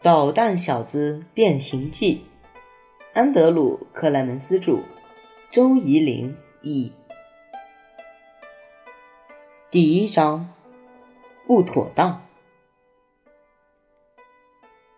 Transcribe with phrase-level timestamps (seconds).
[0.00, 2.24] 捣蛋小子变形记，
[3.14, 4.78] 安德鲁·克莱门斯著，
[5.50, 6.92] 周怡林译。
[9.68, 10.54] 第一章，
[11.48, 12.24] 不妥当。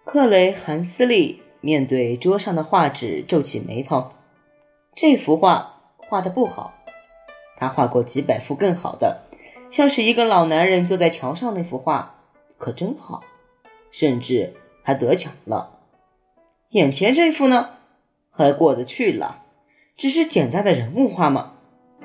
[0.05, 4.13] 克雷·韩斯利面对桌上的画纸皱起眉头，
[4.95, 6.75] 这幅画画的不好。
[7.57, 9.23] 他画过几百幅更好的，
[9.71, 12.23] 像是一个老男人坐在桥上那幅画，
[12.59, 13.25] 可真好，
[13.91, 14.53] 甚至。
[14.91, 15.79] 还得奖了，
[16.71, 17.71] 眼前这幅呢，
[18.29, 19.45] 还过得去了，
[19.97, 21.53] 只是简单的人物画嘛。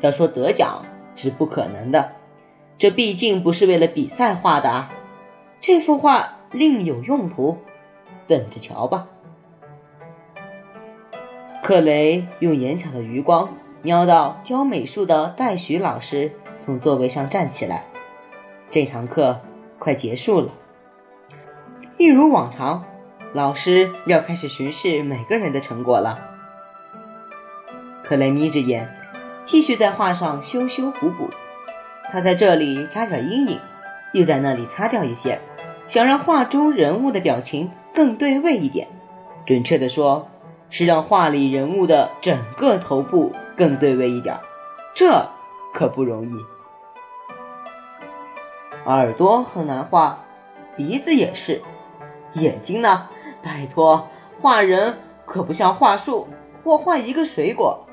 [0.01, 0.85] 要说得奖
[1.15, 2.11] 是不可能的，
[2.77, 4.93] 这毕竟不是为了比赛画的啊。
[5.59, 7.57] 这幅画另有用途，
[8.27, 9.07] 等着瞧吧。
[11.63, 17.83] 克雷用眼角的余光瞄到教美术的戴许老师从座位上站起来，
[18.69, 19.41] 这堂课
[19.79, 20.51] 快结束了。
[21.97, 22.83] 一如往常，
[23.33, 26.19] 老师要开始巡视每个人的成果了。
[28.03, 28.93] 克雷眯着眼，
[29.45, 31.29] 继续在画上修修补补。
[32.11, 33.59] 他在这里加点阴影，
[34.13, 35.39] 又在那里擦掉一些，
[35.87, 38.89] 想让画中人物的表情更对位一点。
[39.45, 40.27] 准确的说，
[40.69, 44.37] 是让画里人物的整个头部更对位一点。
[44.93, 45.29] 这
[45.73, 46.45] 可不容易。
[48.85, 50.19] 耳朵很难画，
[50.75, 51.61] 鼻子也是。
[52.35, 53.09] 眼睛呢？
[53.41, 54.07] 拜托，
[54.41, 56.27] 画人可不像画树
[56.63, 57.85] 或画一个水果。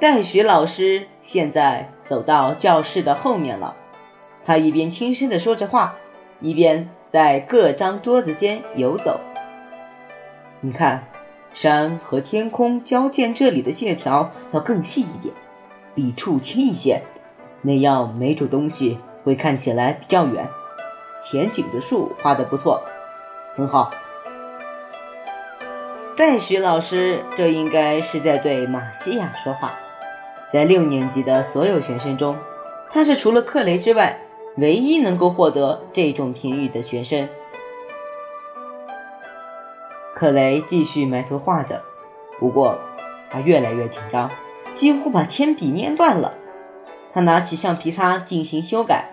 [0.00, 3.74] 戴许老师现在走到教室的后面了，
[4.44, 5.96] 他一边轻声地说着话，
[6.40, 9.20] 一边在各张桌子间游走。
[10.60, 11.06] 你看，
[11.52, 15.34] 山和天空交界这里的线条要更细一点，
[15.94, 17.02] 笔触轻一些，
[17.62, 20.48] 那样每种东西会看起来比较远。
[21.20, 22.82] 前景的树画的不错，
[23.56, 23.90] 很好。
[26.16, 29.74] 戴许老师，这应该是在对马西亚说话。
[30.48, 32.36] 在六年级的所有学生中，
[32.90, 34.18] 他是除了克雷之外，
[34.56, 37.28] 唯一能够获得这种评语的学生。
[40.16, 41.82] 克雷继续埋头画着，
[42.40, 42.76] 不过
[43.30, 44.28] 他越来越紧张，
[44.74, 46.34] 几乎把铅笔捏断了。
[47.12, 49.10] 他拿起橡皮擦进行修改，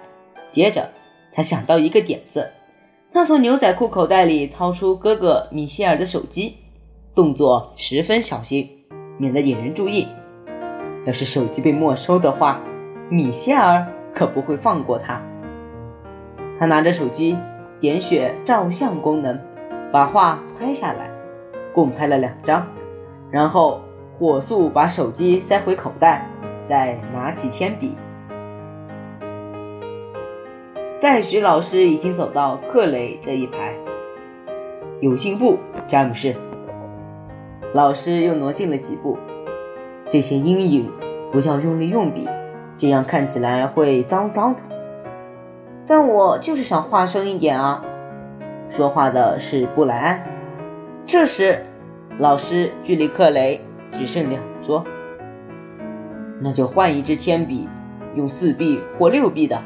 [0.52, 0.90] 接着。
[1.35, 2.50] 他想到一个点子，
[3.12, 6.56] 他从牛仔裤口袋里掏出哥哥米歇尔的手机，
[7.13, 8.69] 动作十分小心，
[9.18, 10.07] 免得引人注意。
[11.06, 12.62] 要是手机被没收的话，
[13.09, 15.22] 米歇尔可不会放过他。
[16.57, 17.38] 他拿着手机，
[17.81, 19.38] 点选照相功能，
[19.91, 21.12] 把画拍下来，
[21.73, 22.66] 共拍了两张，
[23.29, 23.81] 然后
[24.17, 26.29] 火速把手机塞回口袋，
[26.66, 27.94] 再拿起铅笔。
[31.01, 33.75] 戴许老师已经走到克雷这一排，
[35.01, 35.57] 有进步，
[35.88, 36.33] 詹姆士。
[37.73, 39.17] 老师又挪进了几步。
[40.09, 40.89] 这些阴影
[41.34, 42.29] 不要用力用笔，
[42.78, 44.61] 这样看起来会脏脏的。
[45.85, 47.84] 但我就是想画深一点啊。
[48.69, 50.19] 说话的是布莱恩。
[51.05, 51.59] 这时，
[52.17, 53.59] 老师距离克雷
[53.91, 54.81] 只剩两桌，
[56.39, 57.67] 那就换一支铅笔，
[58.16, 59.61] 用四 B 或六 B 的。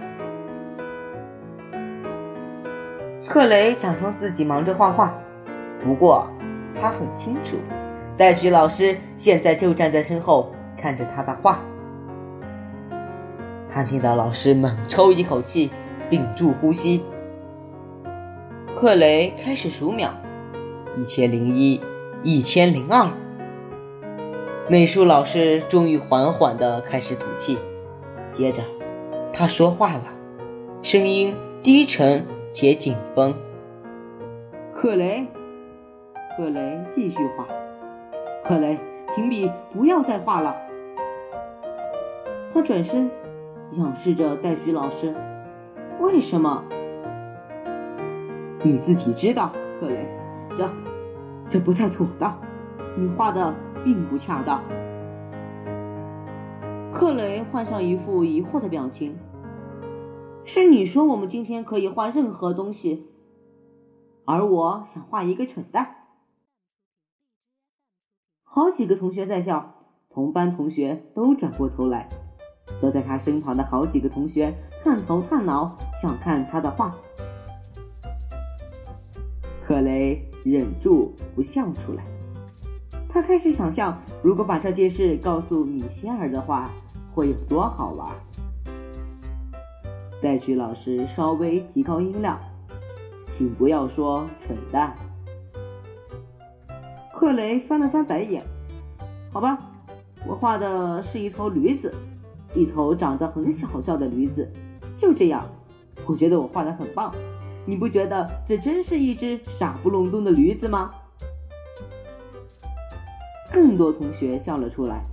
[3.29, 5.13] 克雷假装自己忙着画画，
[5.83, 6.27] 不过
[6.81, 7.57] 他很清楚，
[8.17, 11.61] 戴许老师现在就站在身后看着他的画。
[13.71, 15.69] 他听到老师猛抽一口气，
[16.09, 17.03] 屏住呼吸。
[18.75, 20.09] 克雷开始数秒：
[20.97, 21.79] 一千零一，
[22.23, 23.07] 一千零二。
[24.67, 27.59] 美术老师终于缓缓地开始吐气，
[28.33, 28.63] 接着
[29.31, 30.05] 他说话了，
[30.81, 32.25] 声音低沉。
[32.51, 33.33] 且紧绷。
[34.71, 35.27] 克雷，
[36.35, 37.45] 克雷继续画。
[38.43, 38.79] 克雷，
[39.11, 40.55] 停笔，不要再画了。
[42.51, 43.11] 他转身，
[43.73, 45.13] 仰视着戴许老师。
[45.99, 46.63] 为什么？
[48.63, 50.07] 你自己知道，克雷。
[50.55, 50.67] 这，
[51.47, 52.39] 这不太妥当。
[52.97, 53.53] 你画的
[53.83, 54.63] 并不恰当。
[56.91, 59.15] 克雷换上一副疑惑的表情。
[60.51, 63.05] 是你说我们今天可以画任何东西，
[64.25, 65.97] 而我想画一个蠢蛋。
[68.43, 69.77] 好几个同学在笑，
[70.09, 72.09] 同班同学都转过头来，
[72.79, 76.95] 坐在他身旁的好几个同学探头探脑，想看他的画。
[79.61, 82.03] 克雷忍住不笑出来，
[83.07, 86.71] 他开始想象，如果把这件事告诉米歇尔的话，
[87.13, 88.09] 会有多好玩。
[90.21, 92.37] 戴许老师稍微提高音量，
[93.29, 94.93] 请不要说蠢蛋。
[97.13, 98.43] 克雷翻了翻白眼，
[99.31, 99.57] 好吧，
[100.27, 101.95] 我画的是一头驴子，
[102.53, 104.51] 一头长得很小笑的驴子，
[104.93, 105.49] 就这样，
[106.05, 107.15] 我觉得我画的很棒。
[107.65, 110.91] 你不觉得这真是一只傻不隆咚的驴子吗？
[113.51, 115.05] 更多同学笑了出来。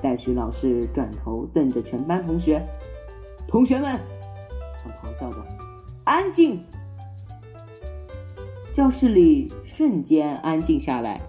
[0.00, 2.60] 戴许老师转头瞪着全班同学
[3.46, 4.00] ：“同学们！”
[4.84, 5.44] 他咆哮着
[6.04, 6.64] ：“安静！”
[8.72, 11.20] 教室里瞬间安静下来。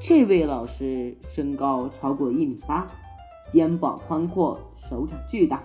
[0.00, 2.86] 这位老师身高超过一米八，
[3.48, 5.64] 肩膀宽阔，手掌巨大，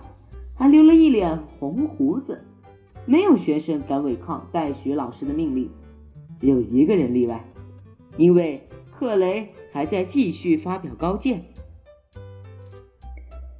[0.54, 2.44] 还留了一脸红胡子。
[3.06, 5.70] 没有学生敢违抗戴许老师的命令，
[6.40, 7.44] 只有一个人例外，
[8.16, 11.44] 因为克雷还在继续发表高见。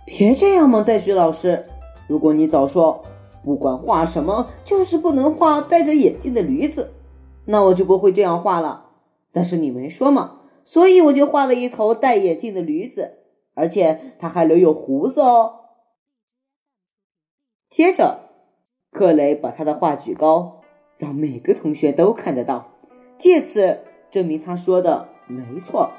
[0.07, 1.67] 别这样嘛，戴许老师！
[2.09, 3.05] 如果你早说
[3.45, 6.93] 不管画什么就是不能画戴着眼镜的驴子，
[7.45, 8.87] 那我就不会这样画了。
[9.33, 13.19] 但是你没说嘛，所以我就画了一头戴眼镜的驴子，
[13.55, 15.61] 而且它还留有胡子哦。
[17.71, 18.21] 接着。
[18.91, 20.61] 克雷把他的画举高，
[20.99, 22.69] 让每个同学都看得到，
[23.19, 25.91] 借此证明他说的没错。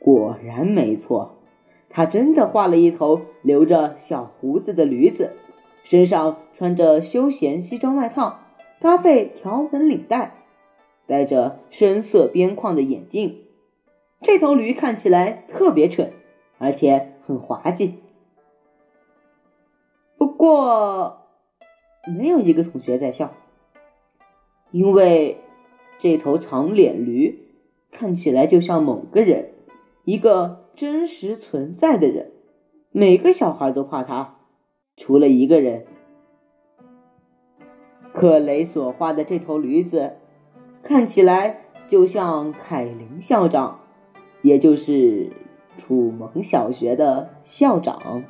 [0.00, 1.36] 果然没错，
[1.88, 5.30] 他真的画了一头留着小胡子的驴子，
[5.86, 8.40] 身上穿着休闲西装外套，
[8.80, 10.34] 搭配条纹领带，
[11.06, 13.44] 戴着深色边框的眼镜。
[14.20, 16.12] 这头驴看起来特别蠢，
[16.58, 17.94] 而且很滑稽。
[20.18, 21.22] 不过。
[22.08, 23.34] 没有一个同学在笑，
[24.70, 25.38] 因为
[25.98, 27.48] 这头长脸驴
[27.90, 29.50] 看起来就像某个人，
[30.04, 32.30] 一个真实存在的人。
[32.92, 34.35] 每个小孩都怕他，
[34.96, 35.84] 除了一个人。
[38.12, 40.14] 克雷所画的这头驴子
[40.82, 43.80] 看起来就像凯林校长，
[44.40, 45.30] 也就是
[45.78, 48.24] 楚蒙小学的校长。